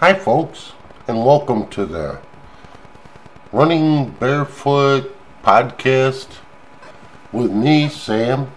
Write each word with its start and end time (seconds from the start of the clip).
Hi, 0.00 0.12
folks, 0.12 0.72
and 1.08 1.24
welcome 1.24 1.68
to 1.68 1.86
the 1.86 2.20
Running 3.50 4.10
Bear 4.10 4.44
Foot 4.44 5.16
podcast 5.42 6.28
with 7.32 7.50
me, 7.50 7.88
Sam, 7.88 8.52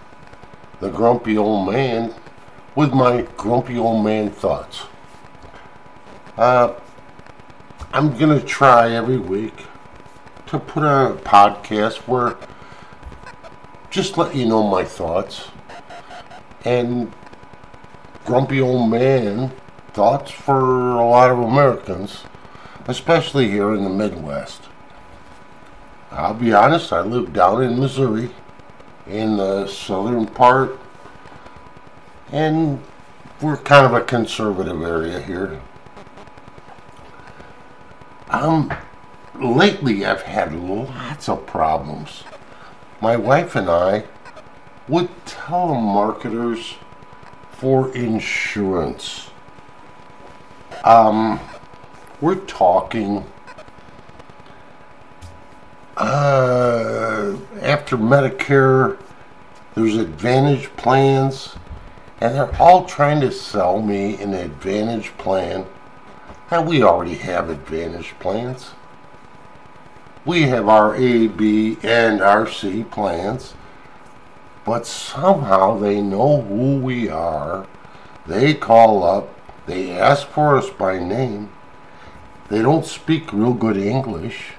the 0.80 0.90
grumpy 0.90 1.38
old 1.38 1.72
man, 1.72 2.12
with 2.74 2.92
my 2.92 3.22
grumpy 3.38 3.78
old 3.78 4.04
man 4.04 4.28
thoughts. 4.28 4.82
Uh, 6.36 6.74
I'm 7.94 8.18
going 8.18 8.38
to 8.38 8.44
try 8.44 8.90
every 8.90 9.16
week 9.16 9.64
to 10.48 10.58
put 10.58 10.82
on 10.82 11.12
a 11.12 11.14
podcast 11.14 12.06
where 12.06 12.36
just 13.88 14.18
let 14.18 14.36
you 14.36 14.44
know 14.44 14.62
my 14.62 14.84
thoughts 14.84 15.48
and 16.66 17.10
grumpy 18.26 18.60
old 18.60 18.90
man 18.90 19.50
thoughts 19.92 20.30
for 20.30 20.92
a 20.92 21.04
lot 21.04 21.30
of 21.30 21.38
Americans, 21.38 22.24
especially 22.86 23.50
here 23.50 23.74
in 23.74 23.84
the 23.84 23.90
Midwest. 23.90 24.62
I'll 26.10 26.34
be 26.34 26.52
honest, 26.52 26.92
I 26.92 27.00
live 27.00 27.32
down 27.32 27.62
in 27.62 27.78
Missouri, 27.78 28.30
in 29.06 29.36
the 29.36 29.66
southern 29.66 30.26
part, 30.26 30.78
and 32.32 32.80
we're 33.40 33.56
kind 33.56 33.86
of 33.86 33.94
a 33.94 34.00
conservative 34.02 34.82
area 34.82 35.20
here. 35.20 35.60
Um, 38.28 38.72
lately 39.34 40.04
I've 40.04 40.22
had 40.22 40.54
lots 40.54 41.28
of 41.28 41.46
problems. 41.46 42.24
My 43.00 43.16
wife 43.16 43.56
and 43.56 43.68
I 43.68 44.04
with 44.86 45.10
telemarketers 45.24 46.76
for 47.50 47.94
insurance. 47.94 49.29
Um, 50.84 51.38
we're 52.22 52.36
talking 52.46 53.24
uh, 55.96 57.36
after 57.60 57.98
Medicare, 57.98 58.98
there's 59.74 59.96
Advantage 59.96 60.74
plans, 60.76 61.54
and 62.20 62.34
they're 62.34 62.56
all 62.60 62.86
trying 62.86 63.20
to 63.20 63.30
sell 63.30 63.82
me 63.82 64.16
an 64.22 64.32
Advantage 64.32 65.16
plan. 65.18 65.66
And 66.50 66.66
we 66.66 66.82
already 66.82 67.14
have 67.16 67.50
Advantage 67.50 68.14
plans. 68.18 68.70
We 70.24 70.42
have 70.42 70.68
our 70.68 70.96
A, 70.96 71.26
B, 71.28 71.76
and 71.82 72.22
our 72.22 72.48
C 72.48 72.84
plans, 72.84 73.52
but 74.64 74.86
somehow 74.86 75.78
they 75.78 76.00
know 76.00 76.40
who 76.40 76.78
we 76.78 77.10
are. 77.10 77.66
They 78.26 78.54
call 78.54 79.02
up, 79.04 79.39
they 79.70 79.92
ask 79.92 80.26
for 80.26 80.56
us 80.56 80.68
by 80.68 80.98
name. 80.98 81.48
They 82.48 82.60
don't 82.60 82.84
speak 82.84 83.32
real 83.32 83.54
good 83.54 83.76
English. 83.76 84.52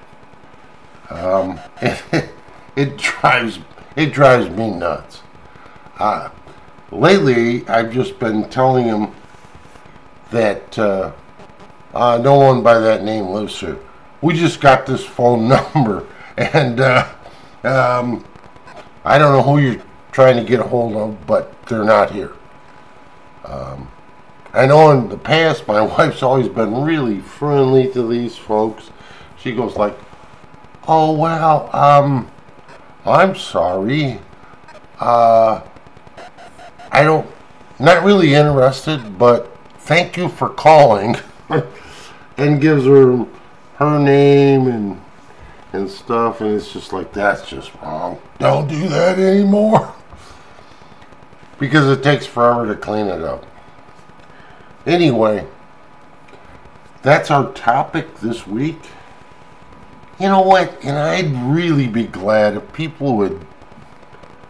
Um, 1.10 1.60
it, 1.82 2.30
it 2.76 2.96
drives 2.96 3.58
it 3.94 4.12
drives 4.14 4.48
me 4.48 4.70
nuts. 4.70 5.20
Uh, 5.98 6.30
lately, 6.90 7.68
I've 7.68 7.92
just 7.92 8.18
been 8.18 8.48
telling 8.48 8.86
them 8.86 9.14
that 10.30 10.78
uh, 10.78 11.12
uh, 11.92 12.18
no 12.22 12.36
one 12.36 12.62
by 12.62 12.78
that 12.78 13.04
name 13.04 13.26
lives 13.26 13.60
here. 13.60 13.78
We 14.22 14.34
just 14.34 14.62
got 14.62 14.86
this 14.86 15.04
phone 15.04 15.46
number, 15.74 16.06
and 16.38 16.80
uh, 16.80 17.06
um, 17.64 18.24
I 19.04 19.18
don't 19.18 19.32
know 19.32 19.42
who 19.42 19.58
you're 19.58 19.82
trying 20.10 20.36
to 20.36 20.44
get 20.44 20.60
a 20.60 20.64
hold 20.64 20.96
of, 20.96 21.26
but 21.26 21.66
they're 21.66 21.84
not 21.84 22.10
here. 22.10 22.32
Um, 23.44 23.90
I 24.52 24.66
know 24.66 24.90
in 24.90 25.08
the 25.08 25.16
past 25.16 25.66
my 25.66 25.80
wife's 25.98 26.22
always 26.22 26.48
been 26.48 26.82
really 26.82 27.20
friendly 27.20 27.90
to 27.92 28.06
these 28.06 28.36
folks. 28.36 28.90
She 29.38 29.52
goes 29.52 29.76
like, 29.76 29.96
"Oh 30.86 31.12
well, 31.12 31.74
um, 31.74 32.30
I'm 33.04 33.34
sorry. 33.34 34.20
Uh, 35.00 35.62
I 36.92 37.02
don't, 37.02 37.26
not 37.80 38.04
really 38.04 38.34
interested, 38.34 39.18
but 39.18 39.56
thank 39.78 40.16
you 40.16 40.28
for 40.28 40.48
calling." 40.48 41.16
and 42.36 42.60
gives 42.60 42.84
her 42.84 43.26
her 43.76 43.98
name 43.98 44.66
and 44.66 45.00
and 45.72 45.90
stuff, 45.90 46.40
and 46.40 46.54
it's 46.54 46.72
just 46.72 46.92
like 46.92 47.12
that's 47.12 47.48
just 47.48 47.72
wrong. 47.76 48.20
Don't 48.38 48.68
do 48.68 48.88
that 48.88 49.18
anymore 49.18 49.94
because 51.58 51.88
it 51.88 52.02
takes 52.02 52.26
forever 52.26 52.66
to 52.66 52.74
clean 52.74 53.06
it 53.06 53.22
up. 53.22 53.46
Anyway, 54.86 55.46
that's 57.02 57.30
our 57.30 57.52
topic 57.52 58.16
this 58.16 58.46
week. 58.46 58.80
You 60.18 60.28
know 60.28 60.42
what? 60.42 60.76
And 60.84 60.96
I'd 60.96 61.32
really 61.52 61.86
be 61.86 62.04
glad 62.04 62.56
if 62.56 62.72
people 62.72 63.16
would 63.16 63.46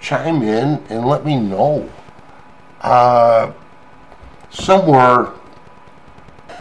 chime 0.00 0.43
in 0.43 0.82
and 0.88 1.06
let 1.06 1.25
me 1.25 1.38
know. 1.38 1.88
Uh, 2.81 3.53
somewhere, 4.50 5.28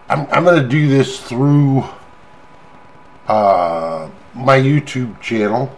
I'm, 0.09 0.27
I'm 0.31 0.43
going 0.43 0.61
to 0.61 0.67
do 0.67 0.87
this 0.87 1.19
through 1.21 1.83
uh, 3.27 4.09
my 4.33 4.59
YouTube 4.59 5.19
channel. 5.21 5.75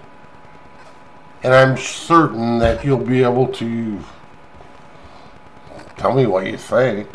And 1.43 1.53
I'm 1.53 1.77
certain 1.77 2.57
that 2.59 2.83
you'll 2.83 2.97
be 2.97 3.21
able 3.21 3.47
to 3.47 3.99
tell 5.97 6.13
me 6.15 6.25
what 6.25 6.47
you 6.47 6.57
think 6.57 7.07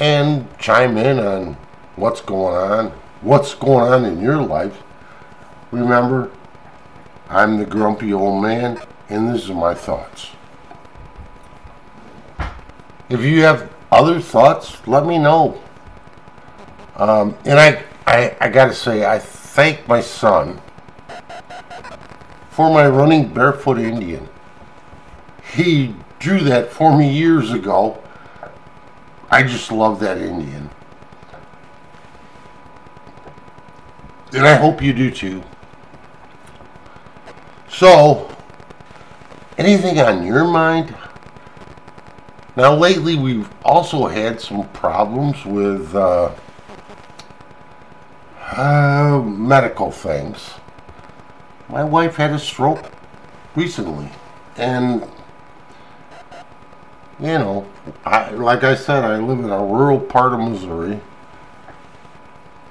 and 0.00 0.48
chime 0.58 0.96
in 0.96 1.18
on 1.18 1.56
what's 1.96 2.22
going 2.22 2.56
on, 2.56 2.86
what's 3.20 3.54
going 3.54 3.92
on 3.92 4.04
in 4.06 4.20
your 4.20 4.42
life. 4.42 4.82
Remember, 5.70 6.30
I'm 7.28 7.58
the 7.58 7.66
grumpy 7.66 8.12
old 8.12 8.42
man, 8.42 8.80
and 9.08 9.32
these 9.32 9.48
are 9.50 9.54
my 9.54 9.74
thoughts. 9.74 10.30
If 13.10 13.20
you 13.22 13.42
have 13.42 13.70
other 13.92 14.20
thoughts, 14.20 14.76
let 14.86 15.04
me 15.04 15.18
know. 15.18 15.60
Um, 16.96 17.36
and 17.44 17.58
I, 17.60 17.84
I, 18.06 18.36
I 18.40 18.48
got 18.48 18.66
to 18.66 18.74
say, 18.74 19.04
I 19.04 19.18
thank 19.18 19.86
my 19.86 20.00
son 20.00 20.60
for 22.50 22.72
my 22.72 22.88
running 22.88 23.32
barefoot 23.32 23.78
Indian. 23.78 24.28
He 25.52 25.94
drew 26.18 26.40
that 26.40 26.72
for 26.72 26.96
me 26.96 27.12
years 27.12 27.52
ago. 27.52 28.02
I 29.30 29.42
just 29.44 29.70
love 29.70 30.00
that 30.00 30.18
Indian. 30.18 30.68
And 34.32 34.46
I 34.46 34.54
hope 34.54 34.82
you 34.82 34.92
do 34.92 35.10
too. 35.10 35.42
So, 37.68 38.28
anything 39.58 39.98
on 40.00 40.26
your 40.26 40.44
mind? 40.44 40.94
Now, 42.56 42.74
lately 42.74 43.14
we've 43.14 43.48
also 43.64 44.06
had 44.06 44.40
some 44.40 44.68
problems 44.70 45.44
with 45.44 45.94
uh, 45.94 46.32
uh, 48.56 49.22
medical 49.24 49.90
things. 49.90 50.54
My 51.68 51.84
wife 51.84 52.16
had 52.16 52.32
a 52.32 52.38
stroke 52.38 52.90
recently, 53.54 54.10
and 54.56 55.08
you 57.20 57.38
know, 57.38 57.66
I, 58.04 58.30
like 58.30 58.64
I 58.64 58.74
said, 58.74 59.04
I 59.04 59.18
live 59.18 59.40
in 59.40 59.50
a 59.50 59.64
rural 59.64 60.00
part 60.00 60.32
of 60.32 60.40
Missouri. 60.40 60.98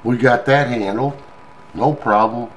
We 0.04 0.18
got 0.18 0.46
that 0.48 0.68
handled, 0.68 1.22
no 1.74 1.94
problem. 1.94 2.50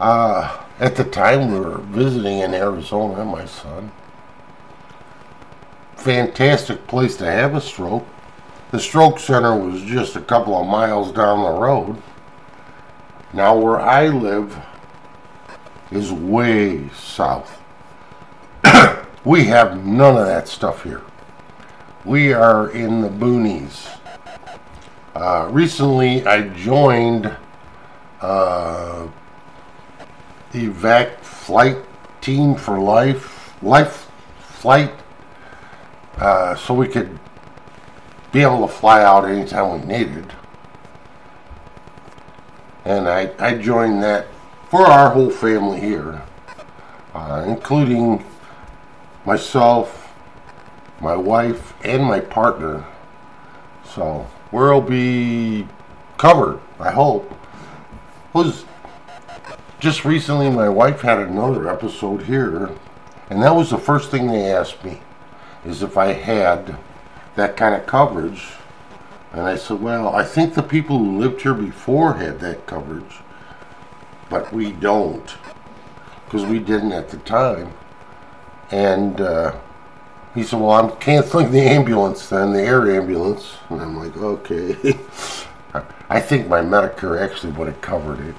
Uh, 0.00 0.64
at 0.80 0.96
the 0.96 1.04
time, 1.04 1.52
we 1.52 1.60
were 1.60 1.78
visiting 1.78 2.38
in 2.38 2.54
Arizona, 2.54 3.24
my 3.24 3.44
son. 3.44 3.92
Fantastic 5.96 6.86
place 6.86 7.16
to 7.18 7.26
have 7.26 7.54
a 7.54 7.60
stroke. 7.60 8.06
The 8.70 8.80
stroke 8.80 9.18
center 9.18 9.54
was 9.54 9.82
just 9.82 10.16
a 10.16 10.20
couple 10.20 10.56
of 10.56 10.66
miles 10.66 11.12
down 11.12 11.42
the 11.42 11.60
road. 11.60 12.02
Now, 13.32 13.56
where 13.56 13.80
I 13.80 14.08
live 14.08 14.56
is 15.90 16.10
way 16.10 16.88
south. 16.90 17.61
We 19.24 19.44
have 19.44 19.84
none 19.84 20.16
of 20.16 20.26
that 20.26 20.48
stuff 20.48 20.82
here. 20.82 21.02
We 22.04 22.32
are 22.32 22.70
in 22.70 23.00
the 23.00 23.08
boonies. 23.08 23.88
Uh, 25.14 25.48
recently, 25.52 26.26
I 26.26 26.48
joined 26.48 27.26
uh, 28.20 29.06
the 30.50 30.68
VAC 30.68 31.20
Flight 31.20 31.78
Team 32.20 32.56
for 32.56 32.78
Life, 32.80 33.62
Life 33.62 34.10
Flight, 34.40 34.92
uh, 36.16 36.56
so 36.56 36.74
we 36.74 36.88
could 36.88 37.18
be 38.32 38.40
able 38.40 38.66
to 38.66 38.72
fly 38.72 39.04
out 39.04 39.24
anytime 39.24 39.80
we 39.80 39.86
needed. 39.86 40.32
And 42.84 43.08
I, 43.08 43.30
I 43.38 43.54
joined 43.54 44.02
that 44.02 44.26
for 44.70 44.86
our 44.86 45.10
whole 45.10 45.30
family 45.30 45.78
here, 45.78 46.22
uh, 47.14 47.44
including 47.46 48.24
myself, 49.24 50.12
my 51.00 51.16
wife, 51.16 51.74
and 51.84 52.04
my 52.04 52.20
partner. 52.20 52.84
So 53.84 54.26
we'll 54.50 54.80
be 54.80 55.66
covered, 56.18 56.60
I 56.78 56.90
hope. 56.90 57.32
Was 58.32 58.64
just 59.80 60.04
recently 60.04 60.48
my 60.48 60.68
wife 60.68 61.00
had 61.00 61.18
another 61.18 61.68
episode 61.68 62.22
here, 62.22 62.70
and 63.30 63.42
that 63.42 63.54
was 63.54 63.70
the 63.70 63.78
first 63.78 64.10
thing 64.10 64.26
they 64.26 64.50
asked 64.50 64.84
me 64.84 65.00
is 65.64 65.82
if 65.82 65.96
I 65.96 66.12
had 66.12 66.76
that 67.36 67.56
kind 67.56 67.74
of 67.74 67.86
coverage. 67.86 68.48
And 69.32 69.42
I 69.42 69.56
said, 69.56 69.80
well, 69.80 70.14
I 70.14 70.24
think 70.24 70.52
the 70.52 70.62
people 70.62 70.98
who 70.98 71.18
lived 71.18 71.40
here 71.40 71.54
before 71.54 72.14
had 72.14 72.38
that 72.40 72.66
coverage, 72.66 73.20
but 74.28 74.52
we 74.52 74.72
don't 74.72 75.34
because 76.26 76.44
we 76.44 76.58
didn't 76.58 76.92
at 76.92 77.08
the 77.08 77.16
time. 77.18 77.72
And 78.72 79.20
uh, 79.20 79.54
he 80.34 80.42
said, 80.42 80.58
Well, 80.58 80.72
I'm 80.72 80.96
canceling 80.96 81.52
the 81.52 81.60
ambulance 81.60 82.28
then, 82.28 82.52
the 82.52 82.62
air 82.62 82.90
ambulance. 82.90 83.58
And 83.68 83.80
I'm 83.80 83.98
like, 83.98 84.16
Okay. 84.16 84.98
I 86.08 86.20
think 86.20 86.48
my 86.48 86.60
Medicare 86.60 87.22
actually 87.22 87.52
would 87.52 87.68
have 87.68 87.80
covered 87.80 88.20
it. 88.20 88.34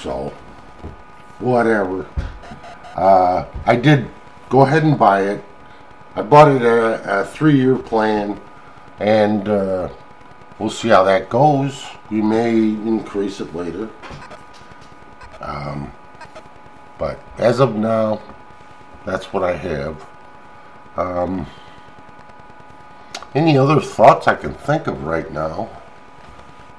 So, 0.00 0.32
whatever. 1.40 2.06
Uh, 2.94 3.46
I 3.64 3.74
did 3.74 4.08
go 4.48 4.60
ahead 4.62 4.84
and 4.84 4.96
buy 4.96 5.22
it. 5.22 5.44
I 6.14 6.22
bought 6.22 6.50
it 6.50 6.62
a, 6.62 7.22
a 7.22 7.24
three 7.24 7.56
year 7.56 7.76
plan, 7.76 8.40
and 9.00 9.48
uh, 9.48 9.88
we'll 10.58 10.70
see 10.70 10.88
how 10.88 11.02
that 11.02 11.28
goes. 11.28 11.84
We 12.10 12.22
may 12.22 12.56
increase 12.56 13.40
it 13.40 13.54
later. 13.54 13.90
Um, 15.40 15.92
but 16.98 17.20
as 17.38 17.60
of 17.60 17.76
now, 17.76 18.20
that's 19.04 19.32
what 19.32 19.42
I 19.42 19.56
have. 19.56 20.06
Um, 20.96 21.46
any 23.34 23.58
other 23.58 23.80
thoughts 23.80 24.26
I 24.26 24.34
can 24.34 24.54
think 24.54 24.86
of 24.86 25.04
right 25.04 25.30
now 25.30 25.68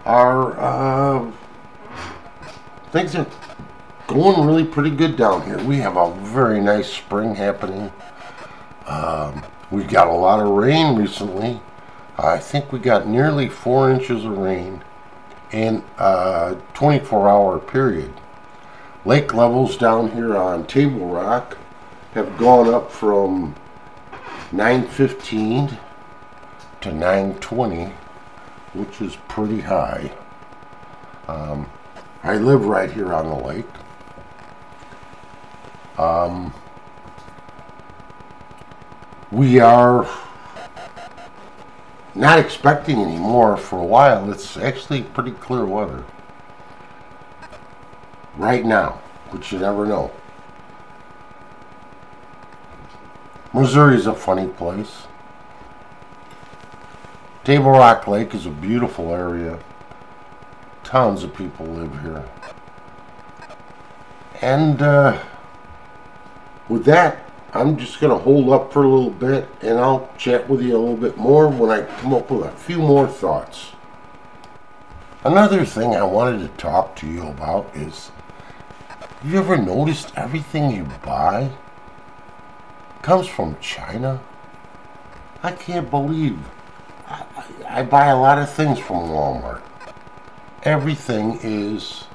are 0.06 0.60
uh, 0.60 1.32
things 2.92 3.16
are 3.16 3.28
going 4.08 4.48
really 4.48 4.66
pretty 4.66 4.90
good 4.90 5.18
down 5.18 5.46
here. 5.46 5.62
We 5.64 5.78
have 5.78 5.98
a 5.98 6.14
very 6.16 6.60
nice 6.62 6.92
spring 6.92 7.36
happening. 7.36 7.92
Um, 8.88 9.44
we 9.70 9.84
got 9.84 10.08
a 10.08 10.14
lot 10.14 10.40
of 10.40 10.48
rain 10.50 10.96
recently. 10.96 11.60
I 12.18 12.40
think 12.40 12.72
we 12.72 12.80
got 12.80 13.08
nearly 13.08 13.50
four 13.50 13.92
inches 13.92 14.26
of 14.26 14.38
rain 14.38 14.82
in 15.52 15.84
a 15.98 16.58
24 16.74 17.30
hour 17.30 17.60
period. 17.60 18.14
Lake 19.08 19.34
levels 19.34 19.78
down 19.78 20.12
here 20.12 20.36
on 20.36 20.68
Table 20.68 21.08
Rock 21.08 21.58
have 22.14 22.38
gone 22.38 22.68
up 22.68 22.92
from 22.92 23.56
915 24.52 25.78
to 26.82 26.92
920, 26.92 27.94
which 28.74 29.00
is 29.00 29.16
pretty 29.30 29.62
high. 29.62 30.12
Um, 31.30 31.70
I 32.22 32.36
live 32.36 32.66
right 32.66 32.92
here 32.92 33.14
on 33.14 33.30
the 33.30 33.48
lake. 33.48 33.66
Um, 35.98 36.54
we 39.32 39.62
are 39.62 40.06
not 42.14 42.40
expecting 42.40 43.00
any 43.00 43.18
more 43.18 43.56
for 43.56 43.80
a 43.80 43.86
while. 43.86 44.30
It's 44.34 44.58
actually 44.58 45.04
pretty 45.04 45.32
clear 45.32 45.66
weather 45.66 46.04
right 48.38 48.66
now, 48.66 49.02
but 49.32 49.52
you 49.52 49.60
never 49.60 49.86
know. 49.86 50.12
Missouri's 53.54 54.06
a 54.06 54.14
funny 54.14 54.48
place. 54.48 55.08
Table 57.44 57.72
Rock 57.72 58.08
Lake 58.08 58.36
is 58.36 58.46
a 58.46 58.52
beautiful 58.52 59.14
area. 59.14 59.58
Tons 60.84 61.24
of 61.24 61.36
people 61.36 61.66
live 61.66 62.02
here. 62.02 62.26
And 64.42 64.82
uh, 64.82 65.20
with 66.70 66.86
that, 66.86 67.28
I'm 67.54 67.78
just 67.78 68.00
going 68.00 68.16
to 68.16 68.24
hold 68.24 68.50
up 68.50 68.72
for 68.72 68.84
a 68.84 68.88
little 68.88 69.10
bit 69.10 69.50
and 69.62 69.80
I'll 69.80 70.10
chat 70.18 70.48
with 70.48 70.62
you 70.62 70.76
a 70.76 70.78
little 70.78 70.98
bit 70.98 71.18
more 71.18 71.48
when 71.48 71.72
I 71.72 71.86
come 72.02 72.14
up 72.14 72.30
with 72.30 72.46
a 72.46 72.52
few 72.52 72.80
more 72.80 73.08
thoughts. 73.08 73.72
Another 75.24 75.66
thing 75.66 75.96
I 75.96 76.04
wanted 76.04 76.40
to 76.40 76.58
talk 76.58 76.96
to 76.98 77.08
you 77.08 77.28
about 77.28 77.70
is 77.76 78.12
you 79.24 79.40
ever 79.40 79.58
noticed 79.58 80.14
everything 80.16 80.72
you 80.72 80.84
buy 81.04 81.52
comes 83.02 83.28
from 83.28 83.58
China? 83.60 84.22
I 85.42 85.52
can't 85.52 85.90
believe. 85.90 86.38
I, 87.08 87.26
I, 87.36 87.80
I 87.80 87.84
buy 87.84 88.08
a 88.08 88.18
lot 88.18 88.38
of 88.38 88.52
things 88.52 88.80
from 88.80 89.10
Walmart. 89.10 89.62
Everything 90.64 91.40
is 91.42 92.06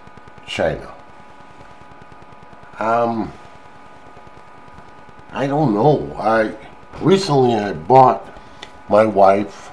China. 0.46 0.92
Um, 2.78 3.32
I 5.32 5.46
don't 5.46 5.74
know. 5.74 6.14
I 6.18 6.54
recently 7.00 7.54
I 7.54 7.72
bought 7.72 8.26
my 8.88 9.04
wife 9.04 9.70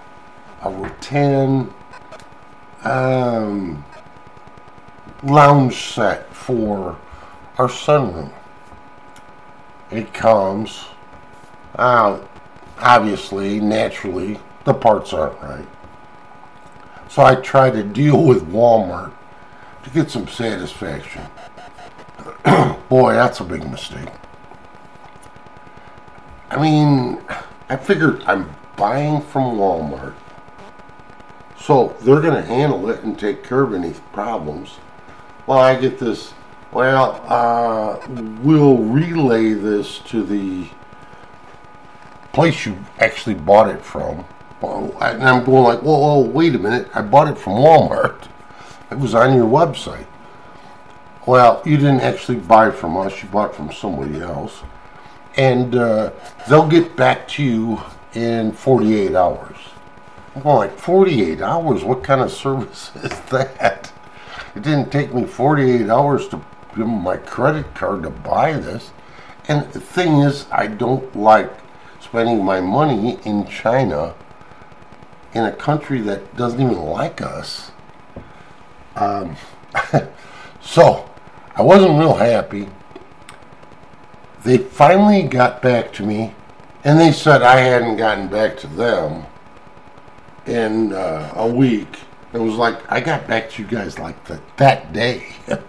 a 0.64 0.70
rattan 0.70 1.74
um, 2.84 3.84
lounge 5.24 5.76
set 5.76 6.34
for 6.34 6.98
our 7.60 7.68
sunroom. 7.68 8.32
It 9.92 10.14
comes 10.14 10.86
out, 11.78 12.32
obviously, 12.78 13.60
naturally, 13.60 14.40
the 14.64 14.74
parts 14.74 15.12
aren't 15.12 15.40
right. 15.42 15.68
So 17.10 17.22
I 17.22 17.36
try 17.36 17.70
to 17.70 17.84
deal 17.84 18.24
with 18.24 18.50
Walmart 18.50 19.12
to 19.84 19.90
get 19.90 20.10
some 20.10 20.28
satisfaction. 20.28 21.22
Boy, 22.90 23.14
that's 23.14 23.42
a 23.42 23.44
big 23.44 23.70
mistake. 23.70 24.10
I 26.50 26.62
mean, 26.62 27.22
I 27.68 27.76
figured 27.76 28.24
I'm 28.24 28.50
buying 28.78 29.22
from 29.22 29.58
Walmart. 29.58 30.16
So 31.60 31.96
they're 32.02 32.22
going 32.22 32.36
to 32.36 32.42
handle 32.42 32.90
it 32.90 33.04
and 33.04 33.20
take 33.20 33.44
care 33.44 33.64
of 33.64 33.74
any 33.74 33.94
problems. 34.14 34.78
Well, 35.46 35.60
I 35.60 35.76
get 35.76 36.00
this 36.00 36.34
well, 36.72 37.24
uh, 37.28 38.00
we'll 38.42 38.78
relay 38.78 39.54
this 39.54 40.00
to 40.00 40.24
the 40.24 40.68
place 42.32 42.66
you 42.66 42.78
actually 43.00 43.36
bought 43.36 43.70
it 43.70 43.84
from. 43.84 44.24
And 44.62 45.24
I'm 45.24 45.44
going 45.44 45.64
like, 45.64 45.82
whoa, 45.82 45.98
whoa, 45.98 46.20
wait 46.20 46.54
a 46.54 46.60
minute. 46.60 46.90
I 46.94 47.02
bought 47.02 47.28
it 47.28 47.38
from 47.38 47.54
Walmart. 47.54 48.28
It 48.92 48.98
was 48.98 49.16
on 49.16 49.36
your 49.36 49.48
website. 49.48 50.06
Well, 51.26 51.62
you 51.66 51.78
didn't 51.78 52.02
actually 52.02 52.40
buy 52.40 52.72
from 52.72 52.98
us. 52.98 53.22
You 53.24 53.30
bought 53.30 53.56
from 53.56 53.72
somebody 53.72 54.20
else. 54.22 54.62
And 55.38 55.76
uh, 55.76 56.12
they'll 56.48 56.68
get 56.68 56.96
back 56.96 57.28
to 57.30 57.44
you 57.44 57.82
in 58.14 58.52
48 58.52 59.16
hours. 59.16 59.58
I'm 60.36 60.44
going 60.44 60.70
like, 60.70 60.78
48 60.78 61.42
hours? 61.42 61.84
What 61.84 62.04
kind 62.04 62.22
of 62.22 62.32
service 62.46 62.92
is 63.04 63.20
that? 63.32 63.92
It 64.56 64.64
didn't 64.64 64.92
take 64.92 65.14
me 65.14 65.26
48 65.26 65.90
hours 65.90 66.28
to 66.30 66.42
my 66.76 67.18
credit 67.18 67.74
card 67.76 68.04
to 68.04 68.10
buy 68.10 68.54
this. 68.54 68.92
And 69.48 69.72
the 69.74 69.80
thing 69.80 70.20
is, 70.20 70.46
I 70.52 70.68
don't 70.68 71.16
like 71.16 71.52
spending 72.00 72.44
my 72.44 72.62
money 72.62 73.20
in 73.26 73.48
China 73.48 74.16
in 75.34 75.46
a 75.46 75.52
country 75.52 76.02
that 76.02 76.36
doesn't 76.36 76.62
even 76.62 76.80
like 76.80 77.22
us. 77.22 77.72
Um, 78.96 79.36
so 80.62 81.10
I 81.56 81.62
wasn't 81.62 82.00
real 82.00 82.16
happy. 82.16 82.70
They 84.44 84.58
finally 84.58 85.24
got 85.24 85.62
back 85.62 85.92
to 85.94 86.04
me, 86.04 86.34
and 86.84 87.00
they 87.00 87.12
said 87.12 87.42
I 87.42 87.60
hadn't 87.60 87.98
gotten 87.98 88.28
back 88.28 88.58
to 88.58 88.68
them 88.68 89.26
in 90.46 90.94
uh, 90.94 91.34
a 91.36 91.48
week. 91.48 92.00
It 92.34 92.40
was 92.40 92.56
like 92.56 92.80
I 92.92 93.02
got 93.02 93.28
back 93.28 93.50
to 93.52 93.62
you 93.62 93.68
guys 93.68 94.00
like 94.00 94.24
the, 94.26 94.40
that 94.58 94.94
day. 94.94 95.28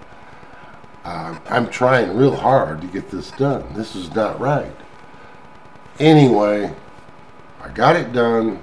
Uh, 1.11 1.37
I'm 1.47 1.69
trying 1.69 2.17
real 2.17 2.37
hard 2.37 2.81
to 2.83 2.87
get 2.87 3.11
this 3.11 3.33
done. 3.33 3.65
This 3.75 3.97
is 3.97 4.15
not 4.15 4.39
right. 4.39 4.77
Anyway, 5.99 6.73
I 7.61 7.69
got 7.71 7.97
it 7.97 8.13
done. 8.13 8.63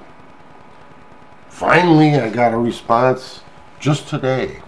Finally, 1.49 2.15
I 2.15 2.29
got 2.29 2.53
a 2.53 2.57
response 2.57 3.41
just 3.81 4.07
today. 4.07 4.61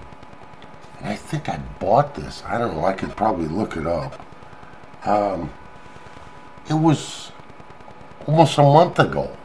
And 0.97 1.07
I 1.07 1.15
think 1.15 1.47
I 1.47 1.57
bought 1.79 2.15
this. 2.15 2.43
I 2.45 2.57
don't 2.57 2.75
know. 2.75 2.83
I 2.83 2.91
could 2.91 3.15
probably 3.15 3.47
look 3.47 3.77
it 3.77 3.87
up. 3.87 4.25
Um, 5.05 5.49
it 6.69 6.73
was 6.73 7.31
almost 8.27 8.57
a 8.57 8.61
month 8.61 8.99
ago. 8.99 9.37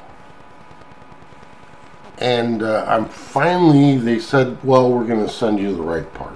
And 2.19 2.65
uh, 2.65 2.85
I'm 2.89 3.09
finally, 3.09 3.97
they 3.97 4.19
said, 4.19 4.59
well, 4.65 4.91
we're 4.91 5.07
going 5.07 5.25
to 5.25 5.33
send 5.33 5.61
you 5.61 5.77
the 5.77 5.83
right 5.83 6.13
part. 6.15 6.35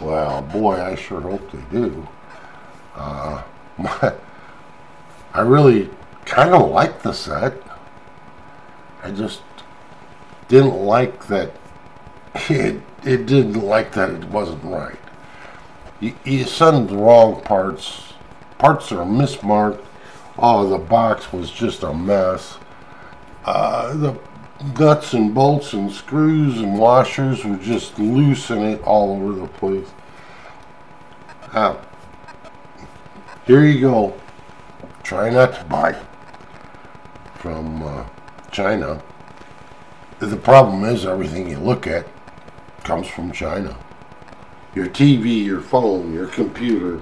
Well, 0.00 0.42
boy, 0.42 0.80
I 0.80 0.94
sure 0.94 1.20
hope 1.20 1.50
they 1.50 1.62
do. 1.70 2.06
Uh, 2.94 3.42
my, 3.78 4.14
I 5.32 5.40
really 5.40 5.90
kind 6.24 6.54
of 6.54 6.70
like 6.70 7.02
the 7.02 7.12
set. 7.12 7.54
I 9.02 9.10
just 9.10 9.42
didn't 10.48 10.78
like 10.78 11.26
that. 11.28 11.52
It, 12.50 12.82
it 13.02 13.24
didn't 13.26 13.54
like 13.54 13.92
that 13.92 14.10
it 14.10 14.24
wasn't 14.24 14.62
right. 14.64 14.98
You, 16.00 16.14
you 16.24 16.44
send 16.44 16.90
the 16.90 16.96
wrong 16.96 17.40
parts. 17.40 18.12
Parts 18.58 18.92
are 18.92 19.06
mismarked. 19.06 19.82
Oh, 20.38 20.68
the 20.68 20.76
box 20.76 21.32
was 21.32 21.50
just 21.50 21.82
a 21.82 21.94
mess. 21.94 22.58
Uh, 23.46 23.94
the 23.94 24.18
nuts 24.78 25.12
and 25.12 25.34
bolts 25.34 25.72
and 25.72 25.92
screws 25.92 26.58
and 26.58 26.78
washers 26.78 27.44
were 27.44 27.56
just 27.56 27.98
loose 27.98 28.50
in 28.50 28.62
it 28.62 28.82
all 28.82 29.12
over 29.12 29.40
the 29.40 29.46
place. 29.46 29.88
Uh, 31.52 31.76
here 33.46 33.64
you 33.64 33.80
go. 33.80 34.20
Try 35.02 35.30
not 35.30 35.54
to 35.54 35.64
buy 35.64 35.96
from 37.36 37.82
uh, 37.82 38.04
China. 38.50 39.02
The 40.18 40.36
problem 40.36 40.84
is 40.84 41.04
everything 41.04 41.48
you 41.48 41.58
look 41.58 41.86
at 41.86 42.06
comes 42.82 43.06
from 43.06 43.30
China. 43.32 43.76
Your 44.74 44.86
TV, 44.86 45.44
your 45.44 45.60
phone, 45.60 46.12
your 46.12 46.26
computer. 46.26 47.00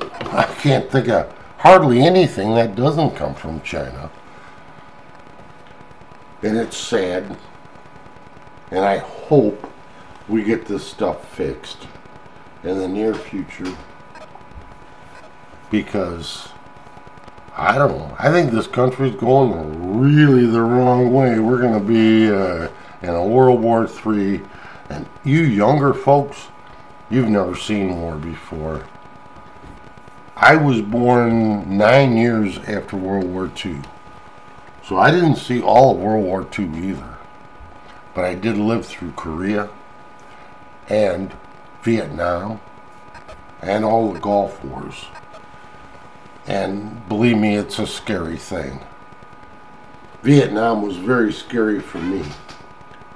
I 0.00 0.44
can't 0.60 0.90
think 0.90 1.08
of 1.08 1.32
hardly 1.58 2.02
anything 2.02 2.54
that 2.54 2.74
doesn't 2.74 3.16
come 3.16 3.34
from 3.34 3.60
China. 3.62 4.10
And 6.42 6.56
it's 6.56 6.76
sad. 6.76 7.36
And 8.70 8.84
I 8.84 8.98
hope 8.98 9.70
we 10.28 10.42
get 10.42 10.66
this 10.66 10.84
stuff 10.84 11.28
fixed 11.34 11.86
in 12.64 12.78
the 12.78 12.88
near 12.88 13.14
future 13.14 13.76
because 15.70 16.48
I 17.56 17.76
don't 17.76 17.98
know. 17.98 18.16
I 18.18 18.30
think 18.30 18.50
this 18.50 18.66
country's 18.66 19.14
going 19.16 20.00
really 20.00 20.46
the 20.46 20.62
wrong 20.62 21.12
way. 21.12 21.38
We're 21.38 21.60
going 21.60 21.78
to 21.78 21.86
be 21.86 22.30
uh, 22.30 22.68
in 23.02 23.10
a 23.10 23.26
World 23.26 23.60
War 23.60 23.86
III, 23.86 24.40
and 24.88 25.06
you 25.24 25.42
younger 25.42 25.92
folks, 25.92 26.48
you've 27.10 27.28
never 27.28 27.56
seen 27.56 28.00
war 28.00 28.16
before. 28.16 28.86
I 30.36 30.56
was 30.56 30.80
born 30.80 31.76
nine 31.76 32.16
years 32.16 32.58
after 32.58 32.96
World 32.96 33.24
War 33.24 33.50
II, 33.64 33.80
so 34.84 34.98
I 34.98 35.10
didn't 35.10 35.36
see 35.36 35.60
all 35.60 35.92
of 35.92 35.98
World 35.98 36.24
War 36.24 36.46
II 36.58 36.90
either. 36.90 37.18
But 38.14 38.24
I 38.24 38.34
did 38.34 38.58
live 38.58 38.84
through 38.84 39.12
Korea 39.12 39.70
and 40.88 41.32
Vietnam 41.82 42.60
and 43.62 43.84
all 43.84 44.12
the 44.12 44.20
Gulf 44.20 44.62
Wars. 44.64 45.06
And 46.46 47.08
believe 47.08 47.38
me, 47.38 47.56
it's 47.56 47.78
a 47.78 47.86
scary 47.86 48.36
thing. 48.36 48.80
Vietnam 50.22 50.82
was 50.82 50.96
very 50.96 51.32
scary 51.32 51.80
for 51.80 51.98
me 51.98 52.24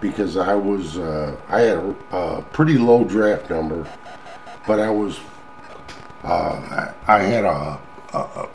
because 0.00 0.36
I 0.36 0.54
was 0.54 0.98
uh, 0.98 1.36
I 1.48 1.60
had 1.60 1.78
a, 1.78 2.16
a, 2.16 2.42
pretty 2.42 2.78
low 2.78 3.04
draft 3.04 3.48
number, 3.48 3.86
but 4.66 4.80
I 4.80 4.90
was 4.90 5.20
uh, 6.24 6.92
I 7.06 7.18
had 7.20 7.44
a, 7.44 7.78
a, 8.12 8.48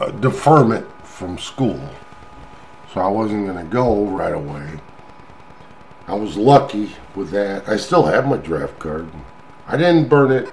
a 0.00 0.12
deferment 0.12 0.86
from 1.04 1.38
school, 1.38 1.80
so 2.96 3.02
I 3.02 3.08
wasn't 3.08 3.44
going 3.44 3.58
to 3.62 3.70
go 3.70 4.06
right 4.06 4.32
away. 4.32 4.66
I 6.06 6.14
was 6.14 6.34
lucky 6.34 6.92
with 7.14 7.30
that. 7.32 7.68
I 7.68 7.76
still 7.76 8.04
have 8.04 8.26
my 8.26 8.38
draft 8.38 8.78
card. 8.78 9.06
I 9.66 9.76
didn't 9.76 10.08
burn 10.08 10.32
it. 10.32 10.50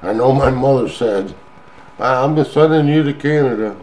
I 0.00 0.12
know 0.12 0.30
my 0.30 0.48
mother 0.48 0.88
said 0.88 1.34
I'm 1.98 2.36
just 2.36 2.52
sending 2.52 2.86
you 2.86 3.02
to 3.02 3.12
Canada. 3.12 3.76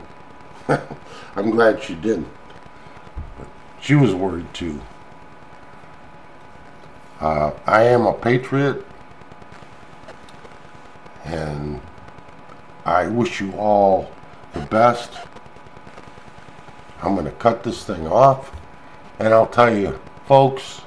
I'm 1.36 1.50
glad 1.50 1.84
she 1.84 1.96
didn't. 1.96 2.30
But 3.38 3.48
she 3.82 3.96
was 3.96 4.16
worried 4.16 4.54
too. 4.54 4.80
Uh, 7.20 7.52
I 7.66 7.84
am 7.84 8.06
a 8.06 8.14
patriot, 8.14 8.86
and 11.26 11.82
I 12.86 13.08
wish 13.08 13.42
you 13.42 13.52
all 13.58 14.10
the 14.54 14.62
best. 14.68 15.12
I'm 17.04 17.14
going 17.16 17.26
to 17.26 17.32
cut 17.32 17.64
this 17.64 17.84
thing 17.84 18.08
off, 18.08 18.52
and 19.20 19.34
I'll 19.34 19.46
tell 19.46 19.76
you, 19.76 20.00
folks, 20.26 20.82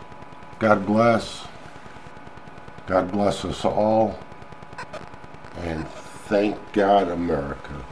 God 0.58 0.86
bless. 0.86 1.46
God 2.86 3.12
bless 3.12 3.44
us 3.44 3.64
all. 3.64 4.18
And 5.58 5.86
Thank 6.26 6.58
God, 6.72 7.06
America. 7.06 7.84